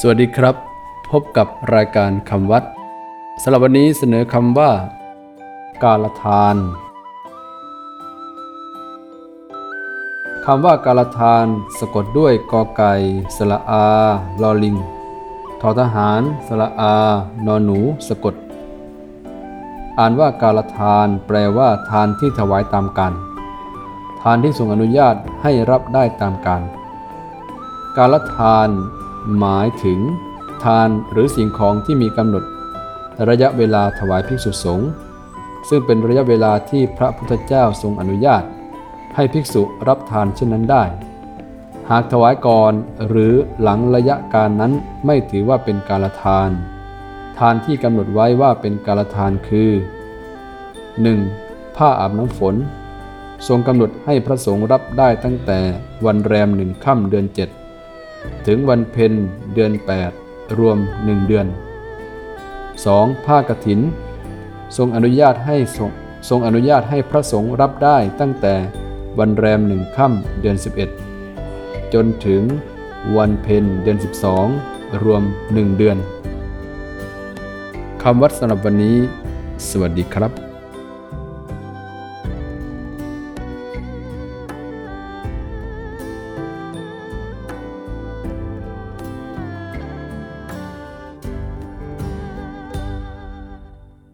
[0.00, 0.56] สวัสดีครับ
[1.10, 2.64] พบกับรายการคำวัด
[3.42, 4.70] สำหรับวันนี้เสนอคำว่า
[5.82, 6.56] กาลทาน
[10.44, 11.46] คำว่ากาลทาน
[11.78, 12.92] สะกดด้วยกอไก่
[13.36, 13.86] สระอา
[14.42, 14.76] ลอลิง
[15.60, 16.94] ทอทหารสระอา
[17.46, 17.78] นอหนู
[18.08, 18.34] สะกด
[19.98, 23.12] อ่านว่ากาลทาน แปลว่า ทานที่ถวายตามกัน
[24.22, 26.62] ทานที่ทรงอนุญาตให้รับได้ตามการ
[27.96, 28.70] การละทาน
[29.38, 30.00] หมายถึง
[30.64, 32.44] ทานหรือสิ่งของที่มีกำหนด
[33.28, 34.90] ระยะเวลาถวายภิกษุสงฆ์
[35.68, 38.44] ซึ่งเป็นระยะเวลาที่พระพุทธเจ้าทรงอนุญาต
[39.14, 40.84] ให้ภิกษุรับทานเช่นนั้นได้
[41.90, 42.72] หากถวายก่อน
[43.08, 44.72] หรือหลังระยะการนั้น
[45.06, 46.50] ไม่ถือว่าเป็นการละทาน
[47.38, 49.70] ทานที่กำหนดไว้ว่าเป็นการละทานคือ
[51.12, 51.76] 1.
[51.76, 52.54] ผ้าอาบน้ำฝน
[53.48, 55.60] ทรงกำหนดให้พระสงฆ์รับได้ตั้งแต่
[56.04, 57.61] วันแรมหนึ่งค่ำเดือน7
[58.46, 59.12] ถึงวันเพ็ญ
[59.54, 59.72] เดือน
[60.14, 61.46] 8 รวม 1 เดือน
[62.36, 63.24] 2.
[63.24, 63.80] ผ้ากฐิน
[64.76, 65.90] ทรงอนุญาตให้ทรง
[66.28, 68.54] ทรงอนุญาตให้พระสงฆ์รับได้ตั้งแต่
[69.18, 70.56] วันแรมหนึ่งค่ำเดือน
[71.24, 72.42] 11 จนถึง
[73.16, 73.98] วันเพ็ญเดือน
[74.48, 75.96] 12 รวม 1 เดือน
[78.02, 78.96] คำวัดสำหรับวันนี้
[79.68, 80.51] สวัสดีครับ